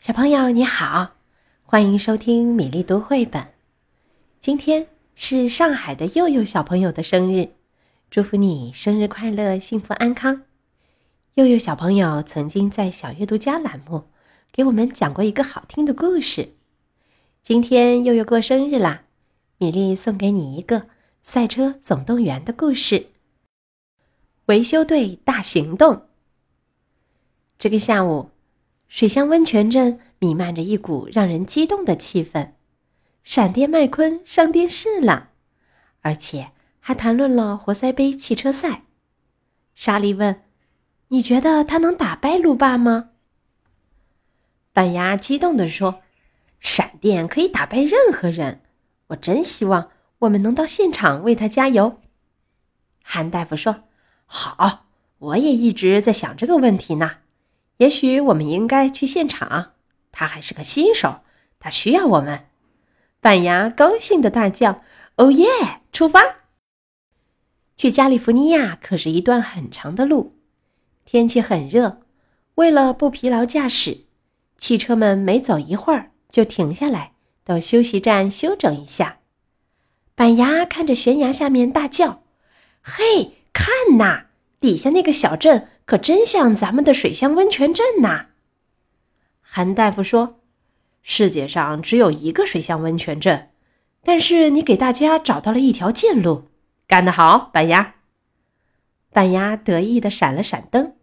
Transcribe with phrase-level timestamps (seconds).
[0.00, 1.16] 小朋友你好，
[1.62, 3.48] 欢迎收听米粒读绘本。
[4.40, 7.50] 今天是上海的佑佑小朋友的生日，
[8.10, 10.44] 祝福你生日快乐，幸福安康。
[11.34, 14.04] 佑佑小朋友曾经在小阅读家栏目
[14.50, 16.54] 给我们讲过一个好听的故事。
[17.42, 19.02] 今天佑佑过生日啦，
[19.58, 20.80] 米粒送给你一个
[21.22, 23.08] 《赛车总动员》的故事——
[24.48, 26.06] 维修队大行动。
[27.58, 28.29] 这个下午。
[28.90, 32.50] 水乡温泉镇弥漫着一股让人激动的气氛，
[33.22, 35.30] 闪电麦昆上电视了，
[36.00, 36.50] 而且
[36.80, 38.82] 还谈论了活塞杯汽车赛。
[39.76, 40.42] 莎莉问
[41.08, 43.10] ：“你觉得他能打败路霸吗？”
[44.74, 46.02] 板牙激动地说
[46.58, 48.60] ：“闪电可以打败任何人，
[49.06, 52.00] 我真希望我们能到现场为他加油。”
[53.04, 53.84] 韩大夫说
[54.26, 54.86] ：“好，
[55.18, 57.18] 我也一直在想这个问题呢。”
[57.80, 59.72] 也许我们应该去现场。
[60.12, 61.20] 他还是个新手，
[61.58, 62.46] 他需要我们。
[63.20, 64.82] 板牙高兴地大叫
[65.16, 65.46] ：“哦耶！
[65.90, 66.20] 出发！
[67.78, 70.36] 去加利福尼亚可是一段很长的路，
[71.06, 72.02] 天气很热。
[72.56, 74.04] 为了不疲劳驾驶，
[74.58, 77.12] 汽车们每走一会儿就停下来
[77.44, 79.20] 到休息站休整一下。
[80.14, 82.24] 板牙看着悬崖下面大叫
[82.84, 84.26] ：“嘿，看呐，
[84.60, 88.26] 底下那个小镇！”可真像咱们的水乡温泉镇呐！
[89.40, 90.40] 韩大夫说
[91.02, 93.50] ：“世界上只有一个水乡温泉镇，
[94.04, 96.48] 但是你给大家找到了一条近路，
[96.86, 97.96] 干得好，板牙！”
[99.12, 100.94] 板牙得意的闪了闪灯，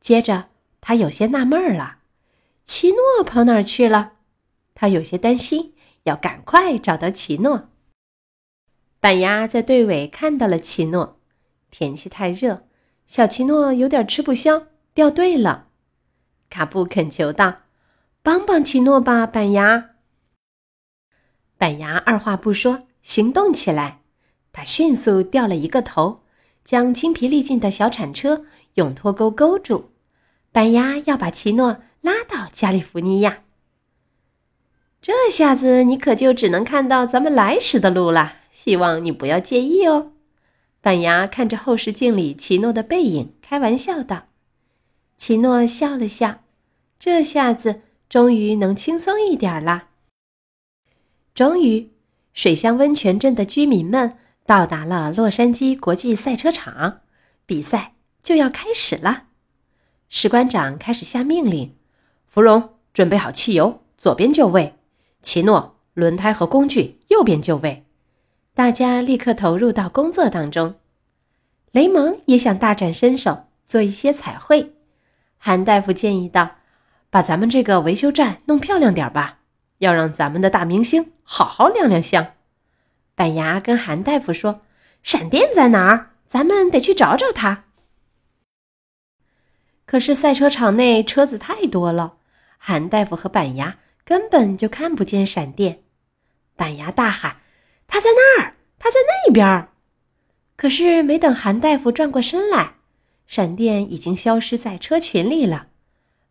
[0.00, 0.48] 接着
[0.80, 1.98] 他有些纳闷了：
[2.64, 4.14] 奇诺跑哪儿去了？
[4.74, 7.68] 他有些担心，要赶快找到奇诺。
[8.98, 11.20] 板牙在队尾看到了奇诺，
[11.70, 12.66] 天气太热。
[13.06, 15.68] 小奇诺有点吃不消，掉队了。
[16.50, 17.58] 卡布恳求道
[18.22, 19.90] ：“帮帮奇诺吧，板牙。”
[21.58, 24.00] 板牙二话不说，行动起来。
[24.52, 26.22] 他迅速掉了一个头，
[26.64, 29.90] 将精疲力尽的小铲车用拖钩勾住。
[30.50, 33.42] 板牙要把奇诺拉到加利福尼亚。
[35.00, 38.38] 这下子你可就只能看到咱们来时的路了。
[38.50, 40.12] 希望你不要介意哦。
[40.86, 44.26] 板牙看着后视镜里奇诺的背影，开玩笑道
[45.18, 46.44] ：“奇诺笑了笑，
[46.96, 49.88] 这下子终于能轻松一点了。”
[51.34, 51.90] 终于，
[52.32, 54.16] 水乡温泉镇的居民们
[54.46, 57.00] 到达了洛杉矶国际赛车场，
[57.46, 59.24] 比赛就要开始了。
[60.08, 61.74] 士官长开始下命令
[62.28, 64.74] ：“芙蓉，准备好汽油，左边就位；
[65.20, 67.82] 奇诺，轮胎和工具，右边就位。”
[68.56, 70.76] 大家立刻投入到工作当中。
[71.72, 74.72] 雷蒙也想大展身手，做一些彩绘。
[75.36, 76.52] 韩大夫建议道
[77.10, 79.40] ：“把咱们这个维修站弄漂亮点吧，
[79.80, 82.28] 要让咱们的大明星好好亮亮相。”
[83.14, 84.62] 板牙跟韩大夫说
[85.04, 86.12] ：“闪电在哪儿？
[86.26, 87.64] 咱们得去找找他。”
[89.84, 92.14] 可是赛车场内车子太多了，
[92.56, 95.80] 韩大夫和板牙根本就看不见闪电。
[96.56, 97.36] 板牙大喊。
[97.86, 99.72] 他在那儿，他在那边儿。
[100.56, 102.76] 可是没等韩大夫转过身来，
[103.26, 105.68] 闪电已经消失在车群里了。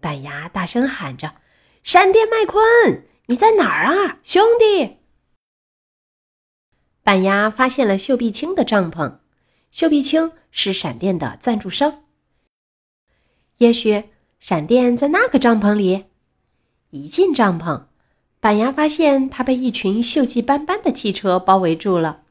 [0.00, 1.36] 板牙大声喊着
[1.82, 4.98] ：“闪电麦昆，你在哪儿啊，兄弟？”
[7.02, 9.18] 板牙发现了秀碧青的帐篷，
[9.70, 12.04] 秀碧青是闪电的赞助商。
[13.58, 14.04] 也许
[14.38, 16.06] 闪电在那个帐篷里。
[16.90, 17.86] 一进帐篷。
[18.42, 22.22] 板牙发现他被一群锈迹斑斑的汽车包围住了。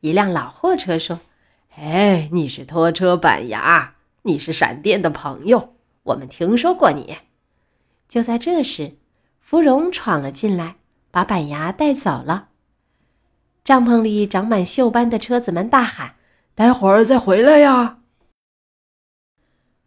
[0.00, 1.20] 一辆老货车说
[1.74, 3.94] ：“哎，你是拖车板牙，
[4.24, 7.16] 你是闪电的朋友，我们听说过你。”
[8.06, 8.98] 就在这时，
[9.40, 10.76] 芙蓉闯了进来，
[11.10, 12.48] 把板牙带走了。
[13.64, 16.16] 帐篷里长满锈斑的车子们大喊
[16.54, 18.00] ：“待会儿再回来呀！”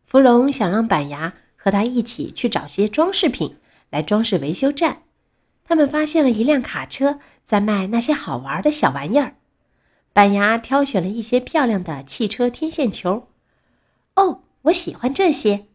[0.07, 3.57] 芙蓉想让板牙和他一起去找些装饰品
[3.91, 5.03] 来装饰维修站。
[5.63, 9.35] 他们发现了一辆卡车在卖那些好玩的小玩意儿。
[10.13, 13.27] 板牙挑选了一些漂亮的汽车天线球。
[14.15, 15.67] 哦，我喜欢这些。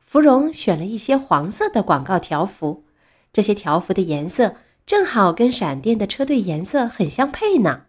[0.00, 2.84] 芙蓉选了一些黄色的广告条幅，
[3.32, 7.82] 这些条幅的颜色正好跟闪电的车队颜色很相配呢。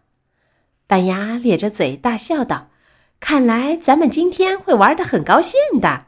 [0.86, 2.68] 板牙咧着嘴大笑道
[3.20, 6.06] ：“看来咱们今天会玩的很高兴的。”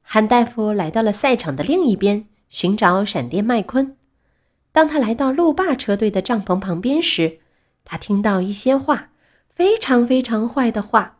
[0.00, 2.28] 韩大夫来到了赛场的另一边。
[2.48, 3.96] 寻找闪电麦昆。
[4.72, 7.40] 当他来到路霸车队的帐篷旁边时，
[7.84, 9.10] 他听到一些话，
[9.54, 11.18] 非常非常坏的话。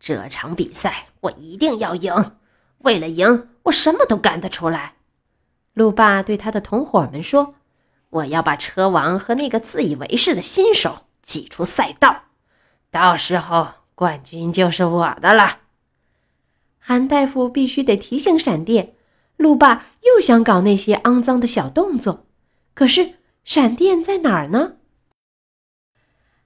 [0.00, 2.32] 这场比赛我一定要赢，
[2.78, 4.94] 为了赢，我什么都干得出来。
[5.72, 7.54] 路霸对他的同伙们说
[8.10, 12.24] ：“我要把车王和那个自以为是的新手挤出赛道，
[12.90, 15.60] 到时候冠军就是我的了。”
[16.78, 18.93] 韩大夫必须得提醒闪电，
[19.36, 22.26] 路霸又想搞那些肮脏的小动作，
[22.74, 23.14] 可是
[23.44, 24.76] 闪电在哪儿呢？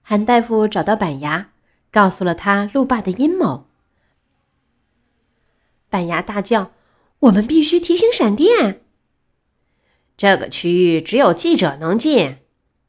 [0.03, 1.51] 韩大夫找到板牙，
[1.93, 3.67] 告诉了他路霸的阴谋。
[5.91, 6.73] 板牙大叫
[7.21, 8.83] ：“我们必须提醒闪电！”
[10.17, 12.39] 这个区域只有记者能进。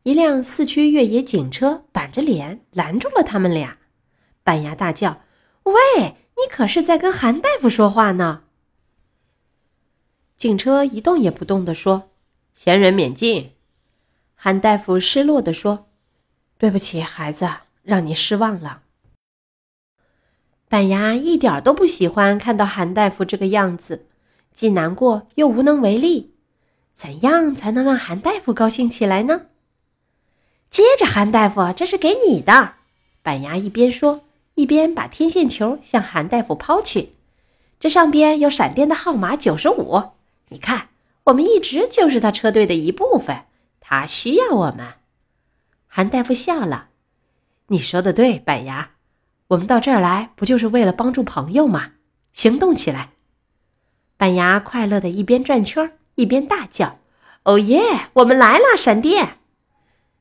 [0.04, 3.78] 一辆四驱越野警车板着脸拦住了他们俩。
[4.44, 5.22] 板牙大叫
[5.64, 8.44] ：“喂，你可是在跟韩大夫说话呢！”
[10.40, 12.12] 警车一动也不动地说
[12.56, 13.52] ：“闲人免进。”
[14.36, 15.88] 韩大夫失落地说
[16.58, 17.50] ：“对不起，孩子，
[17.84, 18.84] 让你失望了。”
[20.70, 24.06] 板牙一点都不喜欢看到韩大夫这个样子，
[24.54, 26.34] 既难过又无能为力。
[26.94, 29.48] 怎样才能让韩大夫高兴起来呢？
[30.70, 32.76] 接着，韩大夫，这是给你的。
[33.22, 34.22] 板牙一边说，
[34.56, 37.16] 一边把天线球向韩大夫抛去。
[37.78, 40.02] 这上边有闪电的号码九十五。
[40.50, 40.90] 你看，
[41.26, 43.46] 我们一直就是他车队的一部分，
[43.80, 44.96] 他需要我们。
[45.88, 46.90] 韩大夫笑了
[47.68, 48.92] ：“你说的对，板牙，
[49.50, 51.94] 我们到这儿来不就是为了帮助朋友吗？
[52.34, 53.12] 行动起来！”
[54.18, 57.00] 板牙快乐的一边转圈一边大叫
[57.44, 58.10] ：“哦耶！
[58.14, 58.76] 我们来了！
[58.78, 59.38] 闪电，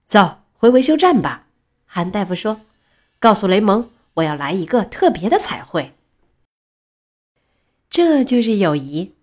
[0.07, 1.47] 走回维修站吧。”
[1.85, 2.61] 韩大夫说
[3.19, 5.95] ：“告诉雷蒙，我要来一个特别的彩绘。”
[7.91, 9.15] 这就是友谊。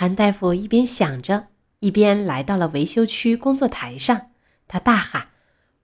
[0.00, 1.48] 韩大夫一边想着，
[1.80, 4.30] 一边来到了维修区工作台上。
[4.66, 5.28] 他大喊：“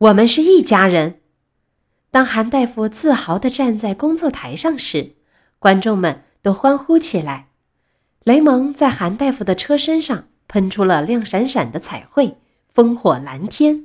[0.09, 1.21] 我们是一家人！”
[2.11, 5.17] 当韩大夫自豪地站在工作台上时，
[5.59, 7.49] 观众们都欢呼起来。
[8.25, 12.39] 雷蒙在韩大夫的车身上喷出了亮闪闪的彩绘，
[12.75, 13.85] 烽火蓝天。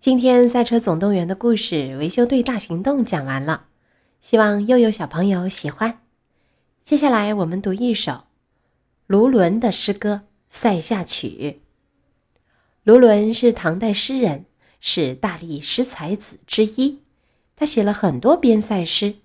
[0.00, 3.66] 今天《赛车总动员》的故事维修队大行动讲完了，
[4.20, 6.00] 希望又有小朋友喜欢。
[6.88, 8.24] 接下来我们读一首
[9.06, 11.60] 卢纶的诗歌《塞下曲》。
[12.82, 14.46] 卢纶是唐代诗人，
[14.80, 17.02] 是大历十才子之一，
[17.54, 19.16] 他写了很多边塞诗。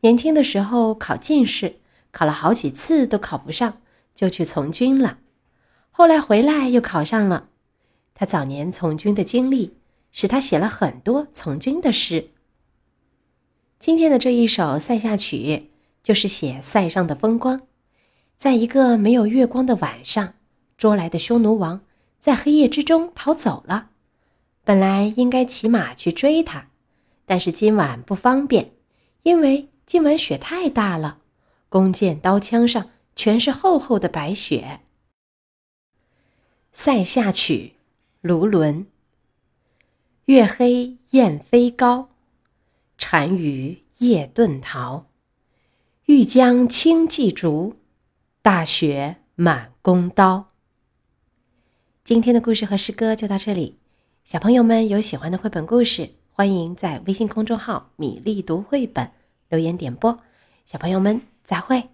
[0.00, 1.76] 年轻的时候考进士。
[2.12, 3.80] 考了好几次都考不上，
[4.14, 5.20] 就去从军了。
[5.90, 7.48] 后来回来又考上了。
[8.12, 9.78] 他早年从军的经历，
[10.12, 12.28] 使他写了很多从军的诗。
[13.78, 15.38] 今天的这一首《塞下曲》，
[16.04, 17.62] 就是写塞上的风光。
[18.36, 20.34] 在一个没有月光的晚上，
[20.76, 21.80] 捉来的匈奴王
[22.20, 23.90] 在黑夜之中逃走了。
[24.62, 26.68] 本来应该骑马去追他，
[27.26, 28.72] 但是今晚不方便，
[29.22, 31.18] 因为今晚雪太大了。
[31.68, 34.80] 弓箭、刀枪上全是厚厚的白雪。
[36.72, 37.72] 《塞下曲》
[38.20, 38.86] 卢纶。
[40.26, 42.08] 月黑雁飞高，
[42.96, 45.06] 单于夜遁逃。
[46.06, 47.76] 欲将轻骑逐，
[48.42, 50.50] 大雪满弓刀。
[52.04, 53.78] 今天的故事和诗歌就到这里。
[54.22, 59.10] 小朋友们有喜欢的绘本故事，欢迎在微信公众号“米粒读绘本”
[59.48, 60.18] 留言点播。
[60.66, 61.20] 小朋友们。
[61.44, 61.93] 再会。